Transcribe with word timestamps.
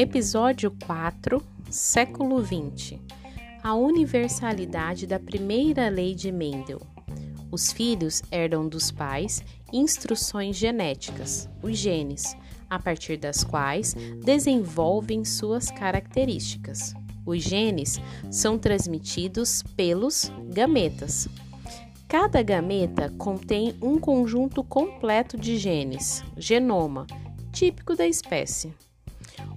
Episódio 0.00 0.70
4, 0.86 1.42
século 1.68 2.40
XX. 2.40 3.00
A 3.60 3.74
universalidade 3.74 5.08
da 5.08 5.18
primeira 5.18 5.88
lei 5.88 6.14
de 6.14 6.30
Mendel. 6.30 6.80
Os 7.50 7.72
filhos 7.72 8.22
herdam 8.30 8.68
dos 8.68 8.92
pais 8.92 9.42
instruções 9.72 10.54
genéticas, 10.54 11.50
os 11.60 11.76
genes, 11.76 12.36
a 12.70 12.78
partir 12.78 13.16
das 13.16 13.42
quais 13.42 13.92
desenvolvem 14.24 15.24
suas 15.24 15.68
características. 15.68 16.94
Os 17.26 17.42
genes 17.42 18.00
são 18.30 18.56
transmitidos 18.56 19.64
pelos 19.76 20.30
gametas. 20.54 21.26
Cada 22.06 22.40
gameta 22.40 23.12
contém 23.18 23.74
um 23.82 23.98
conjunto 23.98 24.62
completo 24.62 25.36
de 25.36 25.58
genes, 25.58 26.22
genoma, 26.36 27.04
típico 27.50 27.96
da 27.96 28.06
espécie. 28.06 28.72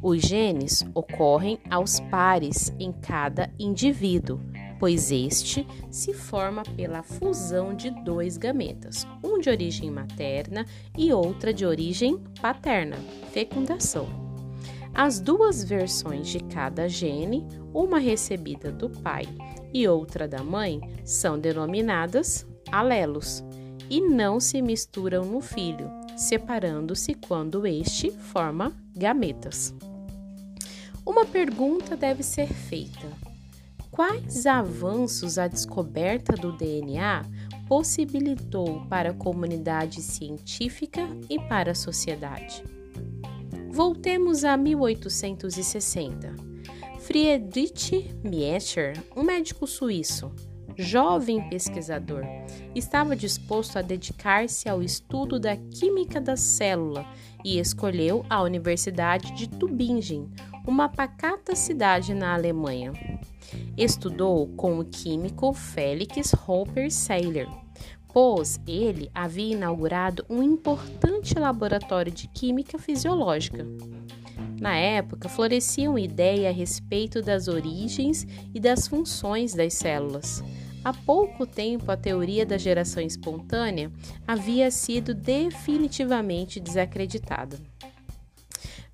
Os 0.02 0.22
genes 0.22 0.84
ocorrem 0.94 1.60
aos 1.70 2.00
pares 2.00 2.74
em 2.80 2.92
cada 2.92 3.52
indivíduo, 3.60 4.40
pois 4.80 5.12
este 5.12 5.68
se 5.92 6.14
forma 6.14 6.64
pela 6.76 7.04
fusão 7.04 7.74
de 7.74 7.92
dois 8.04 8.38
gametas, 8.38 9.06
um 9.24 9.40
de 9.40 9.50
origem 9.50 9.92
materna 9.92 10.66
e 10.98 11.14
outra 11.14 11.54
de 11.54 11.66
origem 11.66 12.18
paterna, 12.42 12.98
fecundação. 13.32 14.08
As 14.94 15.20
duas 15.20 15.64
versões 15.64 16.28
de 16.28 16.40
cada 16.40 16.90
gene, 16.90 17.48
uma 17.74 17.98
recebida 17.98 18.72
do 18.72 18.90
pai 18.90 19.26
e 19.74 19.88
outra 19.88 20.28
da 20.28 20.44
mãe, 20.44 20.82
são 21.06 21.40
denominadas 21.40 22.46
alelos 22.72 23.44
e 23.90 24.02
não 24.02 24.40
se 24.40 24.62
misturam 24.62 25.24
no 25.26 25.42
filho, 25.42 25.90
separando-se 26.22 27.16
quando 27.16 27.66
este 27.66 28.12
forma 28.12 28.72
gametas. 28.96 29.74
Uma 31.04 31.26
pergunta 31.26 31.98
deve 31.98 32.22
ser 32.22 32.48
feita: 32.48 33.08
quais 33.90 34.46
avanços 34.46 35.40
a 35.40 35.48
descoberta 35.48 36.34
do 36.34 36.52
DNA 36.52 37.26
possibilitou 37.68 38.86
para 38.88 39.10
a 39.10 39.14
comunidade 39.14 40.02
científica 40.02 41.02
e 41.28 41.40
para 41.40 41.72
a 41.72 41.76
sociedade? 41.76 42.64
Voltemos 43.72 44.44
a 44.44 44.56
1860. 44.56 46.36
Friedrich 47.00 48.14
Miescher, 48.24 48.94
um 49.16 49.24
médico 49.24 49.66
suíço, 49.66 50.32
jovem 50.78 51.48
pesquisador, 51.50 52.24
estava 52.76 53.16
disposto 53.16 53.78
a 53.78 53.82
dedicar-se 53.82 54.70
ao 54.70 54.82
estudo 54.82 55.40
da 55.40 55.56
química 55.56 56.20
da 56.20 56.36
célula 56.36 57.06
e 57.44 57.60
escolheu 57.60 58.26
a 58.30 58.42
Universidade 58.42 59.32
de 59.34 59.48
Tübingen, 59.48 60.30
uma 60.68 60.88
pacata 60.88 61.56
cidade 61.56 62.14
na 62.14 62.34
Alemanha. 62.34 62.94
Estudou 63.78 64.48
com 64.56 64.80
o 64.80 64.86
químico 64.86 65.54
Felix 65.54 66.34
Hopper 66.48 66.92
Seiler, 66.92 67.48
pois 68.14 68.60
ele 68.68 69.10
havia 69.14 69.54
inaugurado 69.54 70.26
um 70.30 70.44
importante 70.44 71.38
laboratório 71.38 72.12
de 72.12 72.28
química 72.28 72.78
fisiológica. 72.78 73.66
Na 74.62 74.76
época, 74.76 75.28
floresciam 75.28 75.98
ideias 75.98 76.54
a 76.54 76.56
respeito 76.56 77.20
das 77.20 77.48
origens 77.48 78.28
e 78.54 78.60
das 78.60 78.88
funções 78.88 79.56
das 79.56 79.74
células. 79.74 80.44
Há 80.84 80.94
pouco 80.94 81.48
tempo, 81.48 81.92
a 81.92 81.98
teoria 81.98 82.46
da 82.46 82.60
geração 82.60 83.02
espontânea 83.02 83.92
havia 84.28 84.70
sido 84.70 85.16
definitivamente 85.16 86.60
desacreditada. 86.60 87.58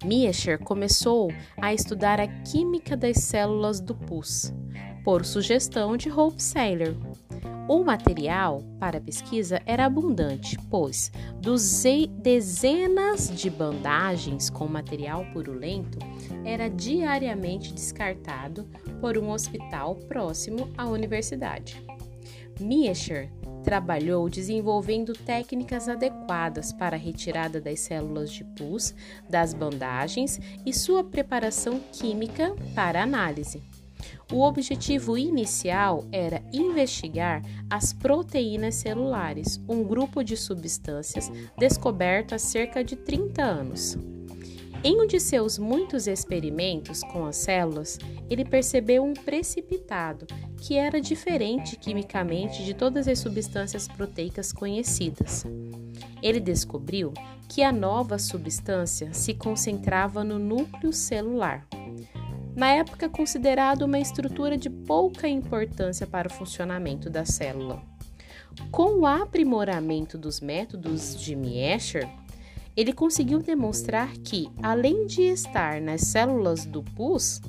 Miescher 0.06 0.58
começou 0.58 1.34
a 1.58 1.74
estudar 1.74 2.22
a 2.22 2.28
química 2.44 2.96
das 2.96 3.18
células 3.18 3.82
do 3.82 3.94
pus, 3.94 4.54
por 5.04 5.26
sugestão 5.26 5.98
de 5.98 6.10
Hope 6.10 6.42
Seyler. 6.42 6.96
O 7.70 7.84
material 7.84 8.64
para 8.80 9.02
pesquisa 9.02 9.62
era 9.66 9.86
abundante, 9.86 10.58
pois 10.70 11.12
dezenas 12.08 13.30
de 13.30 13.50
bandagens 13.50 14.50
com 14.50 14.68
material 14.68 15.26
purulento 15.34 16.00
era 16.46 16.70
diariamente 16.70 17.74
descartado 17.74 18.66
por 19.02 19.18
um 19.18 19.32
hospital 19.32 19.96
próximo 19.96 20.70
à 20.78 20.86
universidade. 20.86 21.84
Miescher 22.58 23.30
trabalhou 23.66 24.30
desenvolvendo 24.30 25.12
técnicas 25.12 25.90
adequadas 25.90 26.72
para 26.72 26.96
a 26.96 27.00
retirada 27.00 27.60
das 27.60 27.82
células 27.82 28.32
de 28.32 28.46
pus 28.46 28.96
das 29.30 29.54
bandagens 29.54 30.40
e 30.66 30.74
sua 30.74 31.04
preparação 31.04 31.82
química 31.92 32.56
para 32.74 33.04
análise. 33.04 33.62
O 34.32 34.42
objetivo 34.42 35.18
inicial 35.18 36.06
era 36.12 36.44
investigar 36.52 37.42
as 37.70 37.94
proteínas 37.94 38.76
celulares, 38.76 39.62
um 39.70 39.84
grupo 39.84 40.22
de 40.22 40.36
substâncias 40.36 41.32
descoberto 41.58 42.36
há 42.36 42.40
cerca 42.40 42.84
de 42.84 42.98
30 42.98 43.42
anos. 43.42 43.98
Em 44.84 45.02
um 45.02 45.08
de 45.08 45.20
seus 45.20 45.58
muitos 45.58 46.08
experimentos 46.08 47.02
com 47.04 47.26
as 47.26 47.38
células, 47.38 47.98
ele 48.30 48.46
percebeu 48.46 49.04
um 49.04 49.14
precipitado 49.14 50.28
que 50.58 50.76
era 50.76 51.02
diferente 51.02 51.78
quimicamente 51.78 52.64
de 52.64 52.74
todas 52.74 53.08
as 53.08 53.20
substâncias 53.20 53.88
proteicas 53.88 54.52
conhecidas. 54.52 55.46
Ele 56.22 56.40
descobriu 56.40 57.14
que 57.50 57.64
a 57.64 57.72
nova 57.72 58.20
substância 58.20 59.14
se 59.14 59.34
concentrava 59.34 60.24
no 60.24 60.38
núcleo 60.38 60.92
celular. 60.92 61.66
Na 62.58 62.72
época 62.72 63.08
considerado 63.08 63.84
uma 63.84 64.00
estrutura 64.00 64.58
de 64.58 64.68
pouca 64.68 65.28
importância 65.28 66.08
para 66.08 66.28
o 66.28 66.34
funcionamento 66.34 67.08
da 67.08 67.24
célula. 67.24 67.84
Com 68.72 69.02
o 69.02 69.06
aprimoramento 69.06 70.18
dos 70.18 70.42
métodos 70.42 71.16
de 71.16 71.36
Miescher, 71.36 72.10
ele 72.76 72.94
conseguiu 72.94 73.44
demonstrar 73.44 74.12
que, 74.24 74.50
além 74.64 75.06
de 75.06 75.22
estar 75.22 75.80
nas 75.80 76.02
células 76.02 76.66
do 76.66 76.82
pus, 76.82 77.40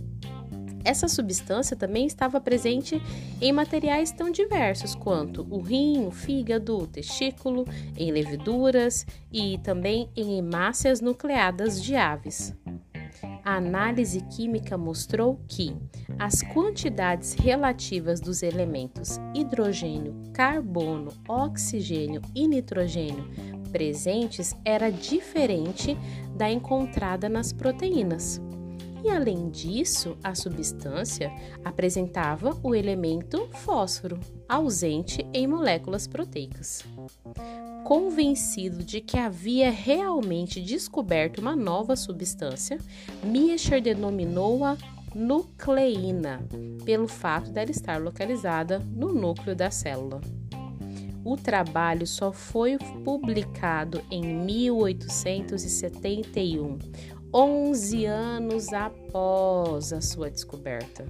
essa 0.85 1.09
substância 1.09 1.75
também 1.75 2.05
estava 2.05 2.39
presente 2.39 3.01
em 3.41 3.51
materiais 3.51 4.13
tão 4.13 4.31
diversos 4.31 4.95
quanto 4.95 5.47
o 5.51 5.59
rim, 5.59 6.07
o 6.07 6.11
fígado, 6.11 6.77
o 6.77 6.87
testículo, 6.87 7.65
em 7.97 8.13
leveduras 8.13 9.07
e 9.33 9.57
também 9.59 10.11
em 10.15 10.37
hemácias 10.37 11.01
nucleadas 11.01 11.83
de 11.83 11.97
aves. 11.97 12.55
A 13.45 13.57
análise 13.57 14.21
química 14.23 14.77
mostrou 14.77 15.41
que 15.49 15.77
as 16.19 16.43
quantidades 16.43 17.35
relativas 17.35 18.21
dos 18.21 18.43
elementos 18.43 19.19
hidrogênio, 19.35 20.15
carbono, 20.33 21.13
oxigênio 21.29 22.21
e 22.35 22.47
nitrogênio 22.47 23.29
presentes 23.71 24.55
era 24.65 24.91
diferente 24.91 25.97
da 26.37 26.51
encontrada 26.51 27.29
nas 27.29 27.53
proteínas. 27.53 28.41
E 29.05 29.11
além 29.11 29.49
disso, 29.49 30.17
a 30.25 30.35
substância 30.35 31.31
apresentava 31.65 32.59
o 32.63 32.75
elemento 32.75 33.49
fósforo, 33.53 34.19
ausente 34.49 35.25
em 35.33 35.47
moléculas 35.47 36.07
proteicas. 36.07 36.85
Convencido 37.89 38.85
de 38.85 39.01
que 39.01 39.17
havia 39.17 39.71
realmente 39.71 40.61
descoberto 40.61 41.39
uma 41.39 41.57
nova 41.57 41.97
substância, 41.97 42.77
Miescher 43.25 43.81
denominou-a 43.81 44.77
nucleína, 45.15 46.47
pelo 46.85 47.09
fato 47.09 47.51
dela 47.51 47.71
estar 47.71 47.99
localizada 47.99 48.79
no 48.79 49.15
núcleo 49.15 49.57
da 49.57 49.71
célula. 49.71 50.21
O 51.25 51.35
trabalho 51.35 52.07
só 52.07 52.31
foi 52.31 52.77
publicado 52.77 54.03
em 54.11 54.23
1871, 54.23 56.79
11 57.33 58.05
anos 58.05 58.71
após 58.71 59.95
a 59.95 60.03
sua 60.03 60.31
descoberta. 60.31 61.07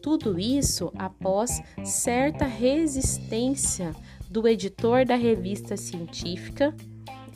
Tudo 0.00 0.38
isso 0.38 0.92
após 0.96 1.60
certa 1.82 2.44
resistência 2.44 3.96
do 4.34 4.46
editor 4.48 5.06
da 5.06 5.14
revista 5.14 5.76
científica 5.76 6.74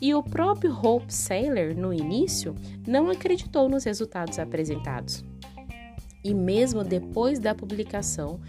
e 0.00 0.12
o 0.16 0.20
próprio 0.20 0.72
Hope 0.72 1.14
Saylor, 1.14 1.72
no 1.76 1.94
início, 1.94 2.56
não 2.84 3.08
acreditou 3.08 3.68
nos 3.68 3.84
resultados 3.84 4.36
apresentados. 4.36 5.24
E 6.24 6.34
mesmo 6.34 6.82
depois 6.82 7.38
da 7.38 7.54
publicação, 7.54 8.40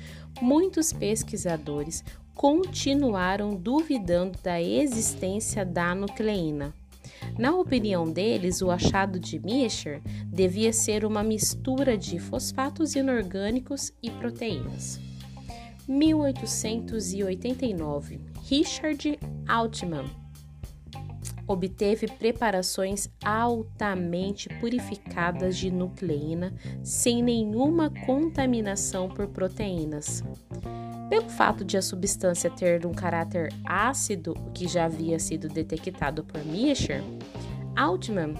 muitos 0.42 0.92
pesquisadores 0.92 2.04
continuaram 2.34 3.56
duvidando 3.56 4.40
da 4.42 4.60
existência 4.60 5.63
da 5.63 5.94
nucleína. 5.94 6.74
Na 7.38 7.56
opinião 7.56 8.12
deles, 8.12 8.63
o 8.63 8.72
achado 8.72 9.19
de 9.19 9.38
Miescher 9.38 10.02
devia 10.25 10.74
ser 10.74 11.06
uma 11.06 11.22
mistura 11.22 11.95
de 11.95 12.18
fosfatos 12.18 12.95
inorgânicos 12.95 13.94
e 14.02 14.10
proteínas. 14.10 15.00
1889 15.88 18.39
Richard 18.50 19.19
Altman 19.48 20.06
obteve 21.48 22.07
preparações 22.07 23.07
altamente 23.24 24.50
purificadas 24.60 25.56
de 25.56 25.69
nucleína 25.69 26.51
sem 26.84 27.22
nenhuma 27.22 27.92
contaminação 28.07 29.07
por 29.07 29.28
proteínas. 29.28 30.24
Pelo 31.12 31.30
fato 31.30 31.63
de 31.63 31.78
a 31.78 31.81
substância 31.81 32.50
ter 32.50 32.88
um 32.88 32.92
caráter 32.92 33.54
ácido, 33.63 34.34
que 34.52 34.68
já 34.68 34.86
havia 34.86 35.19
sido 35.19 35.48
detectado 35.48 36.24
por 36.24 36.44
Miescher, 36.44 37.04
Altman, 37.75 38.34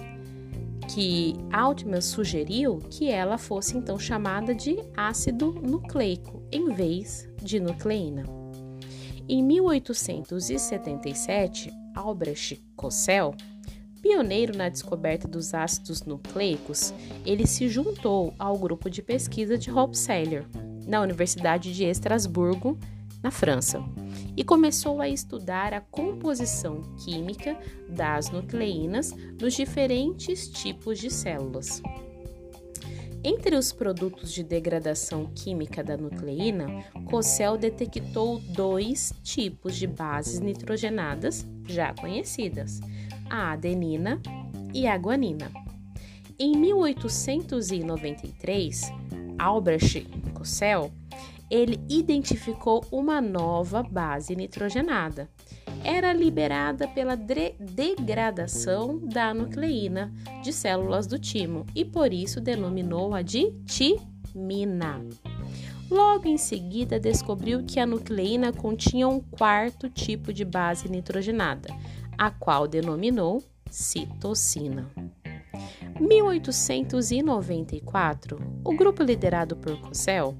que 0.92 1.34
Altman 1.52 2.00
sugeriu 2.00 2.78
que 2.90 3.08
ela 3.08 3.38
fosse 3.38 3.76
então 3.76 3.96
chamada 3.96 4.52
de 4.56 4.76
ácido 4.96 5.52
nucleico 5.52 6.42
em 6.50 6.74
vez 6.74 7.28
de 7.40 7.60
nucleína. 7.60 8.39
Em 9.32 9.44
1877, 9.44 11.72
Albrecht 11.94 12.60
Kossel, 12.74 13.32
pioneiro 14.02 14.58
na 14.58 14.68
descoberta 14.68 15.28
dos 15.28 15.54
ácidos 15.54 16.02
nucleicos, 16.02 16.92
ele 17.24 17.46
se 17.46 17.68
juntou 17.68 18.34
ao 18.36 18.58
grupo 18.58 18.90
de 18.90 19.00
pesquisa 19.00 19.56
de 19.56 19.70
Hopseller 19.70 20.44
na 20.84 21.00
Universidade 21.00 21.72
de 21.72 21.84
Estrasburgo, 21.84 22.76
na 23.22 23.30
França, 23.30 23.80
e 24.36 24.42
começou 24.42 25.00
a 25.00 25.08
estudar 25.08 25.72
a 25.72 25.80
composição 25.80 26.82
química 27.04 27.56
das 27.88 28.30
nucleínas 28.30 29.14
nos 29.40 29.54
diferentes 29.54 30.48
tipos 30.48 30.98
de 30.98 31.08
células. 31.08 31.80
Entre 33.22 33.54
os 33.54 33.70
produtos 33.70 34.32
de 34.32 34.42
degradação 34.42 35.26
química 35.34 35.84
da 35.84 35.94
nucleína, 35.94 36.82
Cossel 37.04 37.58
detectou 37.58 38.38
dois 38.38 39.12
tipos 39.22 39.76
de 39.76 39.86
bases 39.86 40.40
nitrogenadas 40.40 41.46
já 41.66 41.92
conhecidas, 41.92 42.80
a 43.28 43.52
adenina 43.52 44.18
e 44.72 44.86
a 44.86 44.96
guanina. 44.96 45.52
Em 46.38 46.56
1893, 46.56 48.90
Albrecht 49.38 50.08
Cossel 50.32 50.90
ele 51.50 51.78
identificou 51.90 52.82
uma 52.90 53.20
nova 53.20 53.82
base 53.82 54.34
nitrogenada. 54.34 55.28
Era 55.84 56.12
liberada 56.12 56.88
pela 56.88 57.16
degradação 57.16 58.98
da 58.98 59.32
nucleína 59.32 60.12
de 60.42 60.52
células 60.52 61.06
do 61.06 61.18
timo 61.18 61.64
e 61.74 61.82
por 61.84 62.12
isso 62.12 62.40
denominou-a 62.40 63.22
de 63.22 63.52
timina. 63.64 65.00
Logo 65.90 66.28
em 66.28 66.38
seguida, 66.38 67.00
descobriu 67.00 67.64
que 67.64 67.80
a 67.80 67.86
nucleína 67.86 68.52
continha 68.52 69.08
um 69.08 69.20
quarto 69.20 69.88
tipo 69.88 70.32
de 70.32 70.44
base 70.44 70.88
nitrogenada, 70.88 71.68
a 72.16 72.30
qual 72.30 72.68
denominou 72.68 73.42
citocina. 73.68 74.88
1894, 75.98 78.38
o 78.64 78.72
grupo 78.74 79.02
liderado 79.02 79.56
por 79.56 79.80
Cossel 79.80 80.36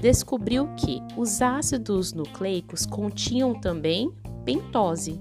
descobriu 0.00 0.68
que 0.74 1.02
os 1.16 1.42
ácidos 1.42 2.12
nucleicos 2.12 2.86
continham 2.86 3.54
também 3.54 4.12
pentose, 4.44 5.20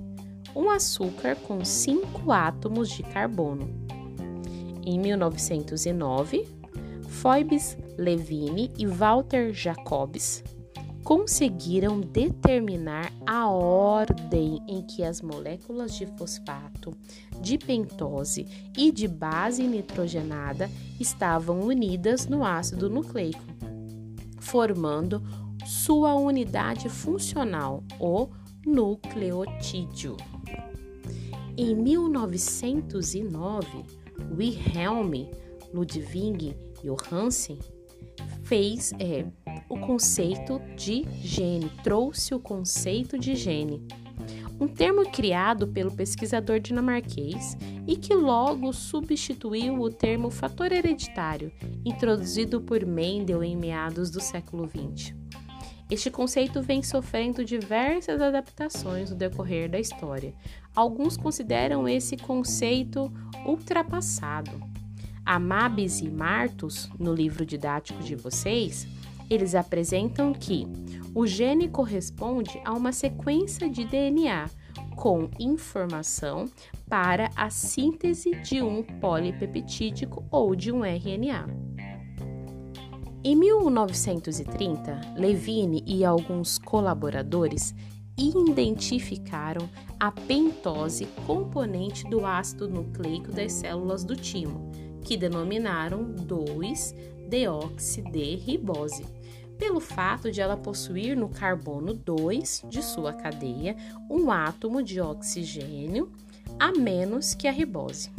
um 0.55 0.69
açúcar 0.69 1.35
com 1.35 1.63
cinco 1.63 2.31
átomos 2.31 2.89
de 2.89 3.03
carbono. 3.03 3.69
Em 4.85 4.99
1909, 4.99 6.45
Phoebus 7.07 7.77
Levine 7.97 8.71
e 8.77 8.85
Walter 8.85 9.53
Jacobs 9.53 10.43
conseguiram 11.03 11.99
determinar 11.99 13.11
a 13.25 13.49
ordem 13.49 14.61
em 14.67 14.81
que 14.81 15.03
as 15.03 15.21
moléculas 15.21 15.95
de 15.95 16.05
fosfato, 16.17 16.95
de 17.41 17.57
pentose 17.57 18.47
e 18.77 18.91
de 18.91 19.07
base 19.07 19.63
nitrogenada 19.63 20.69
estavam 20.99 21.59
unidas 21.59 22.25
no 22.27 22.45
ácido 22.45 22.89
nucleico, 22.89 23.43
formando 24.39 25.21
sua 25.65 26.15
unidade 26.15 26.89
funcional, 26.89 27.83
o 27.99 28.29
nucleotídeo. 28.65 30.17
Em 31.57 31.75
1909, 31.75 33.67
Wilhelm 34.35 35.29
Ludwig 35.73 36.55
Johansen 36.83 37.59
fez 38.43 38.91
é, 38.99 39.25
o 39.69 39.79
conceito 39.79 40.59
de 40.75 41.05
gene, 41.21 41.69
trouxe 41.83 42.33
o 42.33 42.39
conceito 42.39 43.17
de 43.17 43.35
gene, 43.35 43.85
um 44.59 44.67
termo 44.67 45.09
criado 45.11 45.67
pelo 45.67 45.91
pesquisador 45.91 46.59
dinamarquês 46.59 47.57
e 47.87 47.95
que 47.95 48.13
logo 48.13 48.71
substituiu 48.71 49.79
o 49.79 49.89
termo 49.89 50.29
fator 50.29 50.71
hereditário, 50.71 51.51
introduzido 51.83 52.61
por 52.61 52.85
Mendel 52.85 53.43
em 53.43 53.57
meados 53.57 54.09
do 54.09 54.21
século 54.21 54.69
XX. 54.69 55.22
Este 55.89 56.09
conceito 56.09 56.61
vem 56.61 56.81
sofrendo 56.81 57.43
diversas 57.43 58.21
adaptações 58.21 59.09
no 59.09 59.15
decorrer 59.15 59.69
da 59.69 59.79
história. 59.79 60.33
Alguns 60.75 61.17
consideram 61.17 61.87
esse 61.87 62.17
conceito 62.17 63.11
ultrapassado. 63.45 64.51
Amabis 65.25 65.99
e 66.01 66.09
Martus, 66.09 66.89
no 66.99 67.13
livro 67.13 67.45
didático 67.45 68.01
de 68.01 68.15
vocês, 68.15 68.87
eles 69.29 69.55
apresentam 69.55 70.33
que 70.33 70.67
o 71.15 71.25
gene 71.25 71.69
corresponde 71.69 72.59
a 72.65 72.73
uma 72.73 72.91
sequência 72.91 73.69
de 73.69 73.85
DNA 73.85 74.49
com 74.95 75.29
informação 75.39 76.49
para 76.87 77.29
a 77.35 77.49
síntese 77.49 78.31
de 78.41 78.61
um 78.61 78.83
polipeptídico 78.83 80.25
ou 80.29 80.55
de 80.55 80.71
um 80.71 80.83
RNA. 80.83 81.72
Em 83.25 83.37
1930, 83.37 84.99
Levine 85.15 85.81
e 85.87 86.03
alguns 86.03 86.57
colaboradores 86.57 87.73
identificaram 88.17 89.69
a 89.97 90.11
pentose 90.11 91.05
componente 91.25 92.03
do 92.09 92.25
ácido 92.25 92.69
nucleico 92.69 93.31
das 93.31 93.53
células 93.53 94.03
do 94.03 94.13
timo, 94.13 94.69
que 95.05 95.15
denominaram 95.15 96.13
2-deoxide-ribose, 96.15 99.05
pelo 99.57 99.79
fato 99.79 100.29
de 100.29 100.41
ela 100.41 100.57
possuir 100.57 101.15
no 101.15 101.29
carbono 101.29 101.93
2 101.93 102.65
de 102.67 102.83
sua 102.83 103.13
cadeia 103.13 103.77
um 104.09 104.31
átomo 104.31 104.83
de 104.83 104.99
oxigênio 104.99 106.11
a 106.59 106.73
menos 106.73 107.33
que 107.33 107.47
a 107.47 107.53
ribose. 107.53 108.11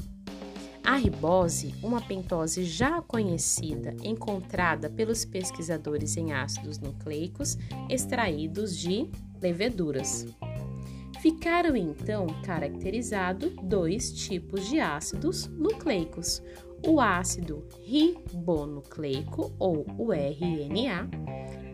A 0.84 0.96
ribose, 0.96 1.74
uma 1.82 2.00
pentose 2.02 2.62
já 2.62 3.00
conhecida, 3.00 3.96
encontrada 4.04 4.90
pelos 4.90 5.24
pesquisadores 5.24 6.14
em 6.18 6.34
ácidos 6.34 6.78
nucleicos 6.78 7.56
extraídos 7.88 8.76
de 8.76 9.10
leveduras. 9.40 10.26
Ficaram 11.22 11.74
então 11.74 12.26
caracterizados 12.44 13.50
dois 13.62 14.12
tipos 14.12 14.68
de 14.68 14.78
ácidos 14.78 15.46
nucleicos: 15.46 16.42
o 16.86 17.00
ácido 17.00 17.66
ribonucleico 17.82 19.54
ou 19.58 19.86
o 19.96 20.12
RNA 20.12 21.08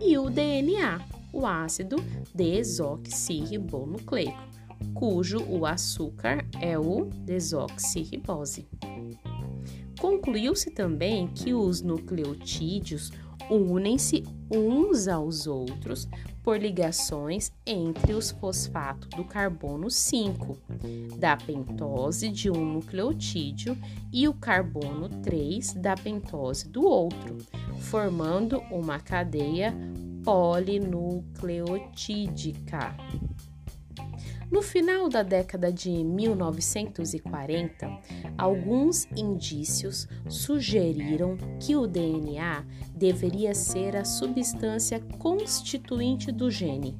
e 0.00 0.16
o 0.16 0.30
DNA, 0.30 1.04
o 1.32 1.44
ácido 1.44 1.96
desoxirribonucleico 2.32 4.49
cujo 4.94 5.42
o 5.48 5.66
açúcar 5.66 6.46
é 6.60 6.78
o 6.78 7.06
desoxirribose. 7.24 8.68
Concluiu-se 9.98 10.70
também 10.70 11.26
que 11.28 11.52
os 11.52 11.82
nucleotídeos 11.82 13.10
unem-se 13.50 14.22
uns 14.50 15.08
aos 15.08 15.46
outros 15.46 16.08
por 16.42 16.58
ligações 16.58 17.52
entre 17.66 18.14
os 18.14 18.30
fosfatos 18.30 19.10
do 19.10 19.24
carbono 19.24 19.90
5 19.90 20.56
da 21.18 21.36
pentose 21.36 22.28
de 22.28 22.50
um 22.50 22.64
nucleotídeo 22.64 23.76
e 24.12 24.26
o 24.26 24.34
carbono 24.34 25.08
3 25.22 25.74
da 25.74 25.94
pentose 25.94 26.68
do 26.68 26.84
outro, 26.84 27.36
formando 27.78 28.58
uma 28.70 28.98
cadeia 28.98 29.72
polinucleotídica. 30.24 32.96
No 34.50 34.62
final 34.62 35.08
da 35.08 35.22
década 35.22 35.72
de 35.72 35.90
1940, 36.02 37.88
alguns 38.36 39.06
indícios 39.16 40.08
sugeriram 40.28 41.36
que 41.60 41.76
o 41.76 41.86
DNA 41.86 42.64
deveria 42.92 43.54
ser 43.54 43.96
a 43.96 44.04
substância 44.04 44.98
constituinte 45.18 46.32
do 46.32 46.50
gene. 46.50 46.98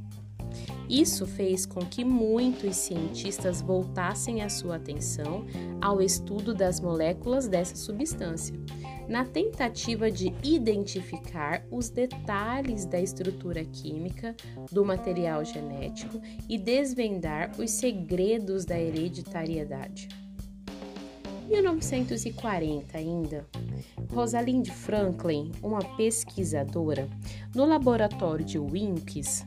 Isso 0.89 1.27
fez 1.27 1.67
com 1.67 1.81
que 1.81 2.05
muitos 2.05 2.77
cientistas 2.77 3.61
voltassem 3.61 4.43
a 4.43 4.49
sua 4.49 4.77
atenção 4.77 5.45
ao 5.81 6.01
estudo 6.01 6.55
das 6.55 6.81
moléculas 6.81 7.49
dessa 7.49 7.77
substância. 7.77 8.55
Na 9.11 9.25
tentativa 9.25 10.09
de 10.09 10.33
identificar 10.45 11.67
os 11.69 11.91
detalhes 11.91 12.87
da 12.87 13.01
estrutura 13.01 13.65
química 13.65 14.37
do 14.71 14.85
material 14.85 15.45
genético 15.45 16.21
e 16.49 16.57
desvendar 16.57 17.51
os 17.59 17.73
segredos 17.73 18.65
da 18.65 18.79
hereditariedade. 18.79 20.09
1940 21.49 22.97
ainda, 22.97 23.49
Rosalind 24.13 24.69
Franklin, 24.69 25.51
uma 25.61 25.81
pesquisadora, 25.97 27.09
no 27.53 27.65
laboratório 27.65 28.45
de 28.45 28.61
Winks, 28.61 29.45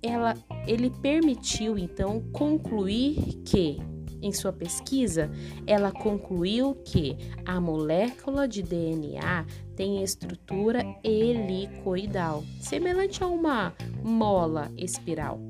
ela, 0.00 0.36
ele 0.68 0.88
permitiu 0.88 1.76
então 1.76 2.20
concluir 2.32 3.16
que, 3.44 3.78
em 4.22 4.32
sua 4.32 4.52
pesquisa, 4.52 5.30
ela 5.66 5.90
concluiu 5.90 6.74
que 6.84 7.16
a 7.44 7.60
molécula 7.60 8.46
de 8.46 8.62
DNA 8.62 9.46
tem 9.76 10.02
estrutura 10.02 10.84
helicoidal, 11.04 12.44
semelhante 12.60 13.22
a 13.22 13.26
uma 13.26 13.74
mola 14.02 14.70
espiral. 14.76 15.40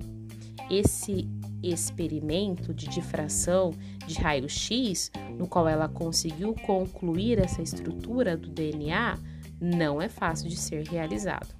Esse 0.71 1.27
experimento 1.63 2.73
de 2.75 2.87
difração 2.89 3.73
de 4.07 4.21
raio-x, 4.21 5.11
no 5.37 5.47
qual 5.47 5.67
ela 5.67 5.89
conseguiu 5.89 6.55
concluir 6.55 7.39
essa 7.39 7.63
estrutura 7.63 8.37
do 8.37 8.49
DNA, 8.49 9.19
não 9.61 10.01
é 10.01 10.09
fácil 10.09 10.49
de 10.49 10.57
ser 10.57 10.87
realizado. 10.87 11.59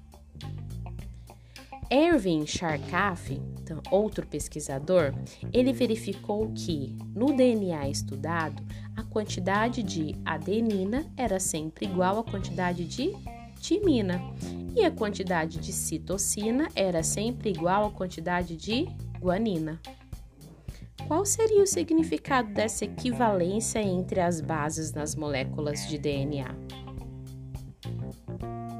Erwin 1.91 2.45
Charkaff, 2.45 3.41
então, 3.69 3.83
outro 3.91 4.25
pesquisador, 4.25 5.13
ele 5.53 5.71
verificou 5.71 6.51
que 6.53 6.97
no 7.13 7.35
DNA 7.35 7.87
estudado 7.87 8.63
a 8.97 9.03
quantidade 9.03 9.83
de 9.83 10.15
adenina 10.25 11.05
era 11.15 11.39
sempre 11.39 11.85
igual 11.85 12.17
à 12.17 12.23
quantidade 12.23 12.83
de 12.85 13.13
timina 13.61 14.19
e 14.75 14.83
a 14.83 14.89
quantidade 14.89 15.59
de 15.59 15.71
citocina 15.71 16.67
era 16.75 17.03
sempre 17.03 17.51
igual 17.51 17.85
à 17.85 17.91
quantidade 17.91 18.55
de 18.55 18.87
guanina. 19.19 19.79
Qual 21.07 21.23
seria 21.23 21.61
o 21.61 21.67
significado 21.67 22.51
dessa 22.51 22.85
equivalência 22.85 23.79
entre 23.79 24.19
as 24.19 24.41
bases 24.41 24.93
nas 24.93 25.13
moléculas 25.15 25.87
de 25.87 25.99
DNA? 25.99 26.55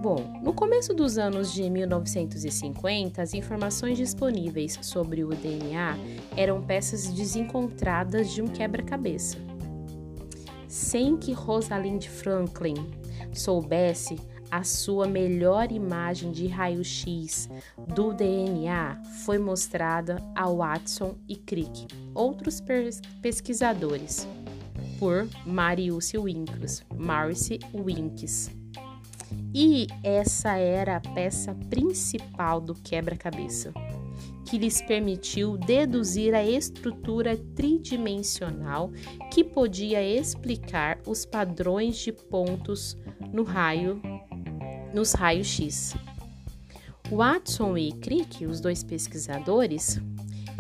Bom, 0.02 0.40
no 0.42 0.54
começo 0.54 0.94
dos 0.94 1.18
anos 1.18 1.52
de 1.52 1.70
1950, 1.70 3.22
as 3.22 3.34
informações 3.34 3.98
disponíveis 3.98 4.80
sobre 4.82 5.26
o 5.26 5.28
DNA 5.28 5.98
eram 6.38 6.62
peças 6.62 7.08
desencontradas 7.08 8.32
de 8.32 8.42
um 8.42 8.48
quebra-cabeça. 8.48 9.38
Sem 10.70 11.18
que 11.18 11.34
Rosalind 11.34 12.06
Franklin 12.06 12.76
soubesse 13.34 14.16
a 14.50 14.64
sua 14.64 15.06
melhor 15.06 15.70
imagem 15.70 16.32
de 16.32 16.48
raio-x 16.48 17.50
do 17.94 18.14
DNA 18.14 19.02
foi 19.26 19.38
mostrada 19.38 20.24
a 20.34 20.50
Watson 20.50 21.16
e 21.28 21.36
Crick, 21.36 21.88
outros 22.16 22.64
pesquisadores, 23.22 24.26
por 24.98 25.28
Marius 25.46 26.14
Winks, 26.14 26.86
Marcy 26.96 27.60
Winks. 27.74 28.59
E 29.54 29.88
essa 30.04 30.56
era 30.58 30.98
a 30.98 31.02
peça 31.02 31.56
principal 31.70 32.62
do 32.62 32.76
quebra-cabeça, 32.76 33.74
que 34.46 34.58
lhes 34.58 34.82
permitiu 34.82 35.58
deduzir 35.58 36.34
a 36.34 36.44
estrutura 36.44 37.38
tridimensional 37.56 38.92
que 39.32 39.44
podia 39.44 40.04
explicar 40.04 41.00
os 41.06 41.26
padrões 41.26 41.98
de 41.98 42.12
pontos 42.12 42.98
no 43.32 43.44
raio 43.44 44.02
nos 44.94 45.14
raios-x. 45.14 45.96
Watson 47.12 47.78
e 47.78 47.92
Crick, 47.94 48.46
os 48.46 48.60
dois 48.60 48.84
pesquisadores, 48.84 50.00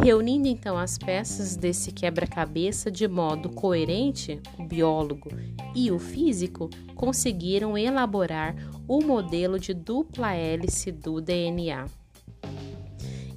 reunindo 0.01 0.47
então 0.47 0.77
as 0.77 0.97
peças 0.97 1.57
desse 1.57 1.91
quebra-cabeça 1.91 2.89
de 2.89 3.07
modo 3.07 3.49
coerente, 3.49 4.41
o 4.57 4.63
biólogo 4.63 5.29
e 5.75 5.91
o 5.91 5.99
físico 5.99 6.69
conseguiram 6.95 7.77
elaborar 7.77 8.55
o 8.87 9.01
modelo 9.01 9.59
de 9.59 9.73
dupla 9.73 10.33
hélice 10.33 10.91
do 10.91 11.19
DNA. 11.19 11.85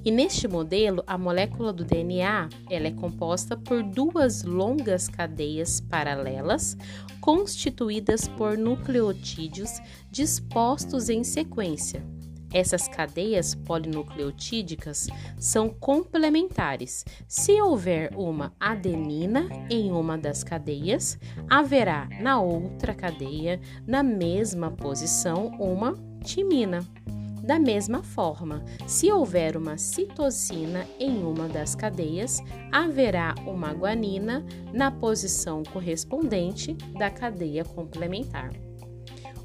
E 0.05 0.11
neste 0.11 0.47
modelo, 0.47 1.01
a 1.07 1.17
molécula 1.17 1.71
do 1.71 1.85
DNA 1.85 2.49
ela 2.69 2.87
é 2.87 2.91
composta 2.91 3.55
por 3.55 3.81
duas 3.83 4.43
longas 4.43 5.07
cadeias 5.07 5.79
paralelas, 5.79 6.77
constituídas 7.21 8.27
por 8.27 8.57
nucleotídeos 8.57 9.79
dispostos 10.11 11.07
em 11.07 11.23
sequência. 11.23 12.03
Essas 12.53 12.87
cadeias 12.87 13.55
polinucleotídicas 13.55 15.07
são 15.39 15.69
complementares. 15.69 17.03
Se 17.27 17.59
houver 17.59 18.13
uma 18.15 18.53
adenina 18.59 19.49
em 19.69 19.91
uma 19.91 20.17
das 20.17 20.43
cadeias, 20.43 21.17
haverá 21.49 22.07
na 22.21 22.39
outra 22.39 22.93
cadeia, 22.93 23.59
na 23.87 24.03
mesma 24.03 24.69
posição, 24.69 25.47
uma 25.59 25.95
timina. 26.23 26.79
Da 27.43 27.59
mesma 27.59 28.01
forma, 28.01 28.63
se 28.87 29.11
houver 29.11 29.57
uma 29.57 29.77
citosina 29.77 30.87
em 30.97 31.23
uma 31.23 31.49
das 31.49 31.75
cadeias, 31.75 32.39
haverá 32.71 33.35
uma 33.45 33.73
guanina 33.73 34.45
na 34.71 34.89
posição 34.89 35.61
correspondente 35.63 36.73
da 36.97 37.09
cadeia 37.09 37.65
complementar. 37.65 38.51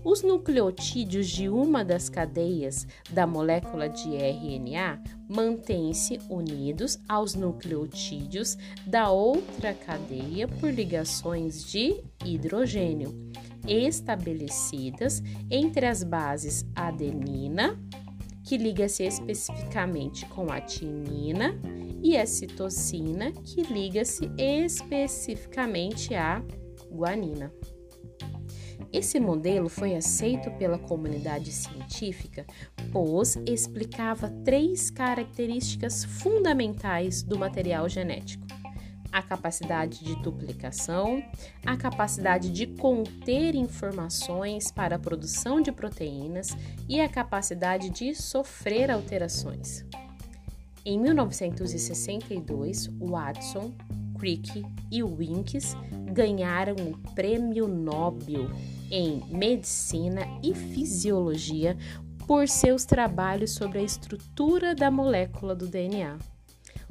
Os 0.05 0.23
nucleotídeos 0.23 1.29
de 1.29 1.49
uma 1.49 1.85
das 1.85 2.09
cadeias 2.09 2.87
da 3.11 3.27
molécula 3.27 3.89
de 3.89 4.09
RNA 4.17 5.03
mantêm-se 5.29 6.19
unidos 6.31 6.99
aos 7.09 7.35
nucleotídeos 7.35 8.57
da 8.87 9.11
outra 9.11 9.75
cadeia 9.75 10.47
por 10.47 10.71
ligações 10.71 11.65
de 11.65 12.03
hidrogênio 12.25 13.29
estabelecidas 13.67 15.23
entre 15.51 15.85
as 15.85 16.03
bases 16.03 16.65
adenina, 16.75 17.79
que 18.45 18.57
liga-se 18.57 19.03
especificamente 19.03 20.25
com 20.27 20.51
a 20.51 20.61
timina, 20.61 21.55
e 22.03 22.17
a 22.17 22.25
citosina, 22.25 23.33
que 23.33 23.63
liga-se 23.63 24.31
especificamente 24.39 26.15
à 26.15 26.43
guanina. 26.91 27.53
Esse 28.93 29.21
modelo 29.21 29.69
foi 29.69 29.95
aceito 29.95 30.51
pela 30.53 30.79
comunidade 30.79 31.53
científica, 31.53 32.47
pois 32.91 33.37
explicava 33.47 34.31
três 34.45 34.91
características 34.91 36.05
fundamentais 36.05 37.23
do 37.23 37.39
material 37.39 37.87
genético: 37.87 38.47
a 39.13 39.21
capacidade 39.23 40.03
de 40.03 40.17
duplicação, 40.23 41.23
a 41.67 41.77
capacidade 41.77 42.51
de 42.51 42.67
conter 42.67 43.55
informações 43.55 44.71
para 44.73 44.97
a 44.97 44.99
produção 44.99 45.61
de 45.61 45.71
proteínas 45.71 46.57
e 46.89 46.99
a 46.99 47.09
capacidade 47.09 47.91
de 47.91 48.15
sofrer 48.15 48.91
alterações. 48.91 49.85
Em 50.83 50.99
1962, 50.99 52.87
Watson, 52.99 53.75
Crick 54.19 54.65
e 54.91 55.03
Winks 55.03 55.77
ganharam 56.11 56.75
o 56.75 56.97
Prêmio 57.15 57.69
Nobel 57.69 58.49
em 58.91 59.23
Medicina 59.31 60.23
e 60.43 60.55
Fisiologia 60.55 61.77
por 62.27 62.47
seus 62.47 62.85
trabalhos 62.85 63.53
sobre 63.53 63.79
a 63.79 63.83
estrutura 63.83 64.75
da 64.75 64.91
molécula 64.91 65.55
do 65.55 65.67
DNA. 65.67 66.19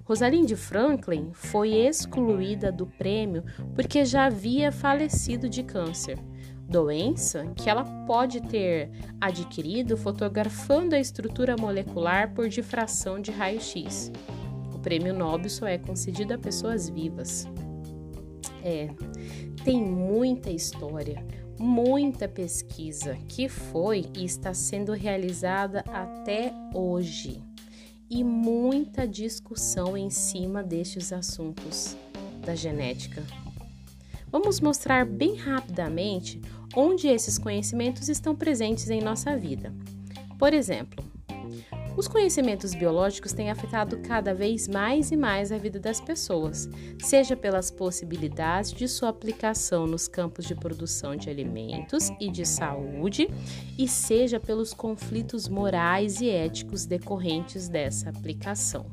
Rosalind 0.04 0.52
Franklin 0.56 1.32
foi 1.34 1.74
excluída 1.74 2.72
do 2.72 2.88
prêmio 2.88 3.44
porque 3.76 4.06
já 4.06 4.26
havia 4.26 4.72
falecido 4.72 5.50
de 5.50 5.64
câncer, 5.64 6.18
doença 6.68 7.46
que 7.56 7.70
ela 7.70 7.84
pode 8.06 8.42
ter 8.42 8.90
adquirido 9.20 9.98
fotografando 9.98 10.96
a 10.96 11.00
estrutura 11.00 11.56
molecular 11.60 12.34
por 12.34 12.48
difração 12.48 13.20
de 13.20 13.32
raio-x. 13.32 14.12
O 14.74 14.80
prêmio 14.80 15.14
Nobel 15.14 15.50
só 15.50 15.68
é 15.68 15.78
concedido 15.78 16.34
a 16.34 16.38
pessoas 16.38 16.90
vivas. 16.90 17.46
É, 18.64 18.90
tem 19.64 19.84
muita 19.84 20.50
história, 20.50 21.26
muita 21.60 22.28
pesquisa 22.28 23.18
que 23.28 23.50
foi 23.50 24.06
e 24.16 24.26
está 24.26 24.54
sendo 24.54 24.94
realizada 24.94 25.84
até 25.88 26.54
hoje 26.74 27.44
e 28.10 28.24
muita 28.24 29.08
discussão 29.08 29.98
em 29.98 30.10
cima 30.10 30.64
destes 30.64 31.12
assuntos 31.12 31.98
da 32.46 32.56
genética. 32.56 33.24
Vamos 34.32 34.60
mostrar 34.60 35.06
bem 35.06 35.36
rapidamente 35.36 36.42
onde 36.76 37.08
esses 37.08 37.38
conhecimentos 37.38 38.10
estão 38.10 38.36
presentes 38.36 38.90
em 38.90 39.02
nossa 39.02 39.36
vida. 39.36 39.74
Por 40.38 40.54
exemplo, 40.54 41.04
Os 41.98 42.08
conhecimentos 42.08 42.76
biológicos 42.76 43.34
têm 43.34 43.50
afetado 43.50 43.98
cada 44.02 44.32
vez 44.32 44.68
mais 44.68 45.12
e 45.12 45.18
mais 45.18 45.52
a 45.52 45.58
vida 45.58 45.80
das 45.80 46.00
pessoas, 46.00 46.70
seja 47.02 47.36
pelas 47.36 47.72
possibilidades 47.72 48.72
de 48.72 48.88
sua 48.88 49.10
aplicação 49.10 49.88
nos 49.88 50.08
campos 50.08 50.46
de 50.46 50.54
produção 50.54 51.16
de 51.16 51.28
alimentos 51.28 52.12
e 52.20 52.30
de 52.30 52.46
saúde, 52.46 53.28
e 53.80 53.88
seja 53.88 54.40
pelos 54.40 54.76
conflitos 54.76 55.48
morais 55.48 56.22
e 56.22 56.30
éticos 56.30 56.86
decorrentes 56.86 57.68
dessa 57.68 58.12
aplicação. 58.12 58.86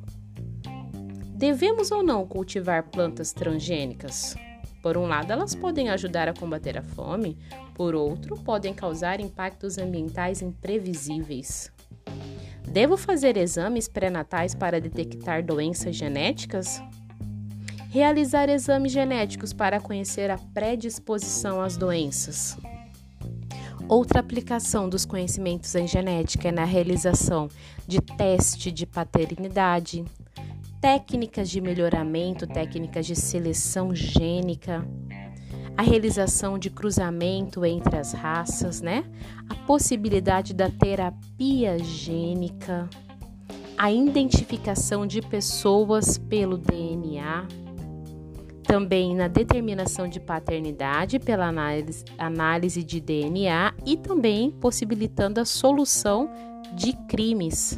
Devemos 1.37 1.91
ou 1.91 2.03
não 2.03 2.27
cultivar 2.27 2.85
plantas 2.85 3.35
transgênicas? 3.35 4.35
Por 4.83 4.97
um 4.97 5.07
lado, 5.07 5.31
elas 5.31 5.55
podem 5.55 5.91
ajudar 5.91 6.27
a 6.27 6.33
combater 6.33 6.79
a 6.79 6.83
fome, 6.83 7.37
por 7.75 7.95
outro, 7.95 8.37
podem 8.37 8.73
causar 8.73 9.21
impactos 9.21 9.77
ambientais 9.77 10.41
imprevisíveis. 10.41 11.74
Devo 12.75 12.97
fazer 12.97 13.37
exames 13.37 13.87
pré-natais 13.87 14.53
para 14.53 14.81
detectar 14.81 15.45
doenças 15.45 15.95
genéticas? 15.95 16.83
Realizar 17.89 18.49
exames 18.49 18.91
genéticos 18.91 19.53
para 19.53 19.79
conhecer 19.79 20.29
a 20.29 20.39
predisposição 20.53 21.61
às 21.61 21.77
doenças. 21.77 22.59
Outra 23.89 24.19
aplicação 24.19 24.89
dos 24.89 25.05
conhecimentos 25.05 25.73
em 25.77 25.87
genética 25.87 26.49
é 26.49 26.51
na 26.51 26.65
realização 26.65 27.47
de 27.87 28.01
teste 28.01 28.73
de 28.73 28.87
paternidade, 28.87 30.05
técnicas 30.81 31.49
de 31.49 31.61
melhoramento, 31.61 32.45
técnicas 32.45 33.07
de 33.07 33.15
seleção 33.15 33.95
gênica, 33.95 34.85
a 35.77 35.83
realização 35.83 36.59
de 36.59 36.71
cruzamento 36.71 37.65
entre 37.65 37.97
as 37.97 38.13
raças, 38.13 38.81
né? 38.81 39.05
A 39.49 39.55
possibilidade 39.67 40.55
da 40.55 40.71
terapia 40.71 41.79
gênica, 41.79 42.89
a 43.77 43.91
identificação 43.91 45.07
de 45.07 45.21
pessoas 45.21 46.17
pelo 46.17 46.57
DNA, 46.57 47.49
também 48.63 49.15
na 49.15 49.29
determinação 49.29 50.09
de 50.09 50.21
paternidade 50.21 51.19
pela 51.19 51.47
análise, 51.47 52.05
análise 52.17 52.83
de 52.83 53.01
DNA 53.01 53.75
e 53.85 53.97
também 53.97 54.51
possibilitando 54.51 55.41
a 55.41 55.45
solução 55.45 56.31
de 56.73 56.93
crimes. 57.09 57.77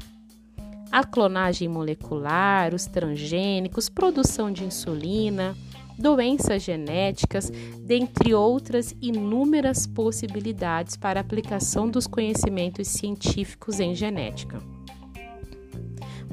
A 0.93 1.05
clonagem 1.05 1.69
molecular, 1.69 2.75
os 2.75 2.87
transgênicos, 2.87 3.89
produção 3.89 4.51
de 4.51 4.65
insulina, 4.65 5.57
doenças 5.99 6.63
genéticas, 6.63 7.51
dentre 7.81 8.35
outras 8.35 8.95
inúmeras 9.01 9.87
possibilidades 9.87 10.97
para 10.97 11.21
aplicação 11.21 11.89
dos 11.89 12.07
conhecimentos 12.07 12.89
científicos 12.89 13.81
em 13.81 13.95
genética. 13.95 14.61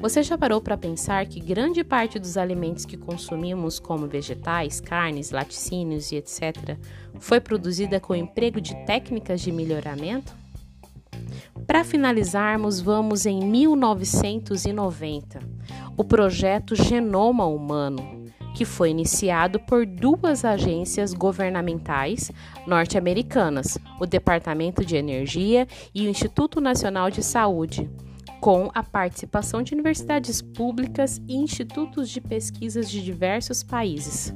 Você 0.04 0.22
já 0.22 0.36
parou 0.36 0.60
para 0.60 0.76
pensar 0.76 1.24
que 1.24 1.40
grande 1.40 1.82
parte 1.82 2.18
dos 2.18 2.36
alimentos 2.36 2.84
que 2.84 2.96
consumimos, 2.96 3.78
como 3.78 4.06
vegetais, 4.06 4.78
carnes, 4.78 5.30
laticínios 5.30 6.12
e 6.12 6.16
etc., 6.16 6.76
foi 7.18 7.40
produzida 7.40 7.98
com 7.98 8.12
o 8.12 8.16
emprego 8.16 8.60
de 8.60 8.74
técnicas 8.84 9.40
de 9.40 9.50
melhoramento? 9.50 10.34
Para 11.66 11.84
finalizarmos, 11.84 12.80
vamos 12.80 13.24
em 13.24 13.40
1990, 13.40 15.40
o 15.96 16.04
projeto 16.04 16.76
Genoma 16.76 17.46
Humano, 17.46 18.23
que 18.54 18.64
foi 18.64 18.90
iniciado 18.90 19.58
por 19.58 19.84
duas 19.84 20.44
agências 20.44 21.12
governamentais 21.12 22.30
norte-americanas, 22.66 23.76
o 24.00 24.06
Departamento 24.06 24.84
de 24.84 24.96
Energia 24.96 25.66
e 25.92 26.06
o 26.06 26.08
Instituto 26.08 26.60
Nacional 26.60 27.10
de 27.10 27.22
Saúde, 27.22 27.90
com 28.40 28.70
a 28.72 28.82
participação 28.82 29.60
de 29.60 29.74
universidades 29.74 30.40
públicas 30.40 31.20
e 31.26 31.34
institutos 31.34 32.08
de 32.08 32.20
pesquisas 32.20 32.88
de 32.88 33.02
diversos 33.02 33.64
países, 33.64 34.32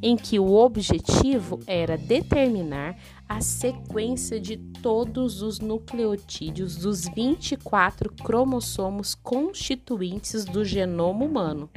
em 0.00 0.16
que 0.16 0.38
o 0.38 0.54
objetivo 0.54 1.60
era 1.66 1.98
determinar 1.98 2.96
a 3.28 3.42
sequência 3.42 4.40
de 4.40 4.56
todos 4.56 5.42
os 5.42 5.60
nucleotídeos 5.60 6.76
dos 6.76 7.06
24 7.08 8.10
cromossomos 8.22 9.14
constituintes 9.14 10.46
do 10.46 10.64
genoma 10.64 11.24
humano 11.24 11.68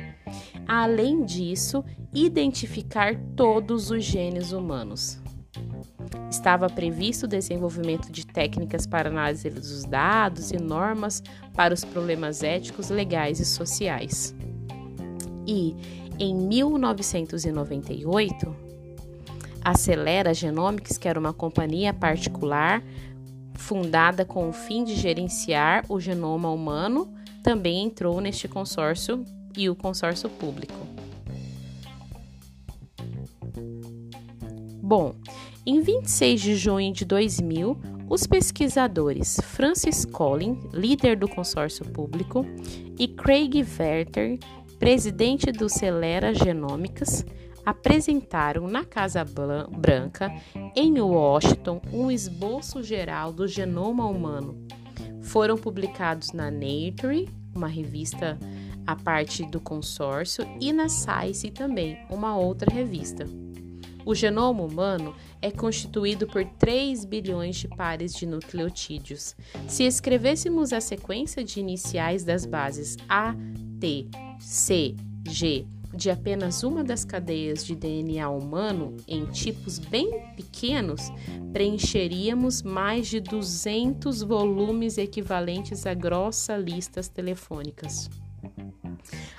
Além 0.67 1.25
disso, 1.25 1.83
identificar 2.13 3.15
todos 3.35 3.89
os 3.91 4.03
genes 4.03 4.51
humanos. 4.51 5.19
Estava 6.29 6.69
previsto 6.69 7.25
o 7.25 7.27
desenvolvimento 7.27 8.11
de 8.11 8.25
técnicas 8.25 8.87
para 8.87 9.09
análise 9.09 9.49
dos 9.49 9.83
dados 9.85 10.51
e 10.51 10.57
normas 10.57 11.23
para 11.53 11.73
os 11.73 11.83
problemas 11.83 12.43
éticos, 12.43 12.89
legais 12.89 13.39
e 13.39 13.45
sociais. 13.45 14.35
E, 15.45 15.75
em 16.19 16.35
1998, 16.35 18.55
a 19.63 19.77
Celera 19.77 20.33
Genomics, 20.33 20.97
que 20.97 21.07
era 21.07 21.19
uma 21.19 21.33
companhia 21.33 21.93
particular 21.93 22.83
fundada 23.53 24.25
com 24.25 24.49
o 24.49 24.53
fim 24.53 24.83
de 24.83 24.95
gerenciar 24.95 25.85
o 25.87 25.99
genoma 25.99 26.49
humano, 26.49 27.13
também 27.41 27.83
entrou 27.83 28.19
neste 28.19 28.47
consórcio 28.47 29.23
e 29.55 29.69
o 29.69 29.75
consórcio 29.75 30.29
público. 30.29 30.75
Bom, 34.81 35.15
em 35.65 35.81
26 35.81 36.41
de 36.41 36.55
junho 36.55 36.91
de 36.91 37.05
2000, 37.05 37.77
os 38.09 38.27
pesquisadores 38.27 39.39
Francis 39.41 40.05
Collin, 40.05 40.59
líder 40.73 41.17
do 41.17 41.27
consórcio 41.27 41.85
público, 41.85 42.45
e 42.99 43.07
Craig 43.07 43.65
Werther, 43.79 44.37
presidente 44.77 45.51
do 45.51 45.69
Celera 45.69 46.33
Genômicas, 46.33 47.25
apresentaram 47.65 48.67
na 48.67 48.83
Casa 48.83 49.23
Branca, 49.23 50.31
em 50.75 50.99
Washington, 50.99 51.81
um 51.91 52.11
esboço 52.11 52.83
geral 52.83 53.31
do 53.31 53.47
genoma 53.47 54.05
humano. 54.05 54.67
Foram 55.21 55.57
publicados 55.57 56.33
na 56.33 56.51
Nature, 56.51 57.29
uma 57.55 57.67
revista 57.67 58.37
a 58.85 58.95
parte 58.95 59.45
do 59.45 59.59
consórcio, 59.59 60.45
e 60.59 60.73
na 60.73 60.89
Science 60.89 61.49
também, 61.51 61.97
uma 62.09 62.37
outra 62.37 62.73
revista. 62.73 63.25
O 64.05 64.13
genoma 64.13 64.63
humano 64.63 65.15
é 65.41 65.49
constituído 65.49 66.27
por 66.27 66.43
3 66.43 67.05
bilhões 67.05 67.55
de 67.55 67.69
pares 67.69 68.13
de 68.13 68.25
nucleotídeos. 68.25 69.35
Se 69.67 69.83
escrevêssemos 69.83 70.73
a 70.73 70.81
sequência 70.81 71.43
de 71.43 71.61
iniciais 71.61 72.25
das 72.25 72.45
bases 72.45 72.97
A, 73.07 73.33
T, 73.79 74.07
C, 74.39 74.95
G 75.25 75.65
de 75.95 76.09
apenas 76.09 76.63
uma 76.63 76.83
das 76.83 77.05
cadeias 77.05 77.63
de 77.65 77.75
DNA 77.75 78.27
humano 78.29 78.97
em 79.07 79.25
tipos 79.25 79.77
bem 79.77 80.23
pequenos, 80.35 81.11
preencheríamos 81.51 82.61
mais 82.63 83.07
de 83.07 83.19
200 83.19 84.21
volumes 84.23 84.97
equivalentes 84.97 85.85
a 85.85 85.93
grossas 85.93 86.63
listas 86.63 87.07
telefônicas. 87.07 88.09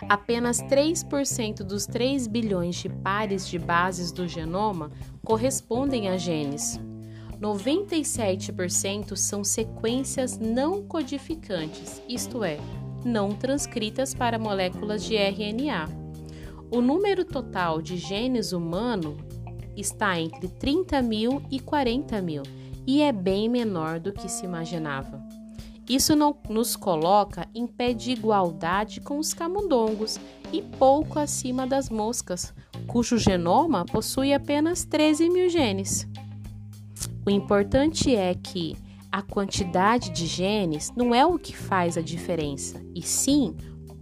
Apenas 0.08 0.62
3% 0.62 1.62
dos 1.62 1.86
3 1.86 2.26
bilhões 2.26 2.76
de 2.76 2.88
pares 2.88 3.48
de 3.48 3.58
bases 3.58 4.12
do 4.12 4.28
genoma 4.28 4.90
correspondem 5.24 6.08
a 6.08 6.16
genes. 6.16 6.78
97% 7.40 9.16
são 9.16 9.42
sequências 9.42 10.38
não 10.38 10.82
codificantes, 10.82 12.00
isto 12.08 12.44
é, 12.44 12.58
não 13.04 13.30
transcritas 13.30 14.14
para 14.14 14.38
moléculas 14.38 15.04
de 15.04 15.16
RNA. 15.16 16.03
O 16.74 16.80
número 16.80 17.24
total 17.24 17.80
de 17.80 17.96
genes 17.96 18.50
humano 18.50 19.16
está 19.76 20.18
entre 20.18 20.48
30 20.48 21.00
mil 21.02 21.40
e 21.48 21.60
40 21.60 22.20
mil 22.20 22.42
e 22.84 23.00
é 23.00 23.12
bem 23.12 23.48
menor 23.48 24.00
do 24.00 24.12
que 24.12 24.28
se 24.28 24.44
imaginava. 24.44 25.22
Isso 25.88 26.16
não 26.16 26.36
nos 26.48 26.74
coloca 26.74 27.48
em 27.54 27.64
pé 27.64 27.92
de 27.92 28.10
igualdade 28.10 29.00
com 29.00 29.20
os 29.20 29.32
camundongos 29.32 30.18
e 30.52 30.62
pouco 30.62 31.20
acima 31.20 31.64
das 31.64 31.88
moscas, 31.88 32.52
cujo 32.88 33.18
genoma 33.18 33.84
possui 33.84 34.34
apenas 34.34 34.84
13 34.84 35.30
mil 35.30 35.48
genes. 35.48 36.08
O 37.24 37.30
importante 37.30 38.16
é 38.16 38.34
que 38.34 38.76
a 39.12 39.22
quantidade 39.22 40.10
de 40.10 40.26
genes 40.26 40.92
não 40.96 41.14
é 41.14 41.24
o 41.24 41.38
que 41.38 41.56
faz 41.56 41.96
a 41.96 42.02
diferença, 42.02 42.84
e 42.96 43.00
sim 43.00 43.54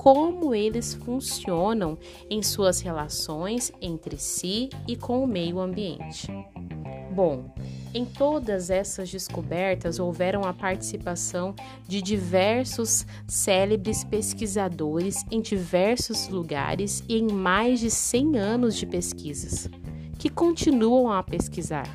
como 0.03 0.53
eles 0.53 0.95
funcionam 0.95 1.97
em 2.29 2.43
suas 2.43 2.81
relações 2.81 3.71
entre 3.81 4.19
si 4.19 4.69
e 4.89 4.97
com 4.97 5.23
o 5.23 5.29
meio 5.29 5.61
ambiente. 5.61 6.27
Bom, 7.15 7.55
em 7.95 8.05
todas 8.05 8.69
essas 8.69 9.13
descobertas 9.13 10.01
houveram 10.01 10.43
a 10.43 10.53
participação 10.53 11.55
de 11.87 12.03
diversos 12.03 13.07
célebres 13.29 14.03
pesquisadores 14.03 15.25
em 15.31 15.41
diversos 15.41 16.27
lugares 16.27 17.05
e 17.09 17.19
em 17.19 17.31
mais 17.31 17.79
de 17.79 17.89
100 17.89 18.39
anos 18.39 18.75
de 18.75 18.87
pesquisas, 18.87 19.71
que 20.19 20.29
continuam 20.29 21.13
a 21.13 21.23
pesquisar. 21.23 21.87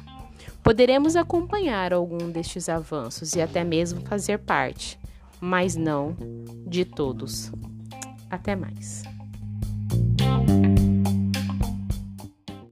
Poderemos 0.63 1.17
acompanhar 1.17 1.91
algum 1.91 2.31
destes 2.31 2.69
avanços 2.69 3.35
e 3.35 3.41
até 3.41 3.65
mesmo 3.65 3.99
fazer 3.99 4.39
parte, 4.39 4.97
mas 5.41 5.75
não 5.75 6.15
de 6.65 6.85
todos. 6.85 7.51
Até 8.29 8.55
mais. 8.55 9.03